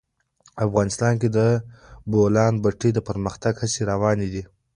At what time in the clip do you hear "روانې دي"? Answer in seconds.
3.91-4.43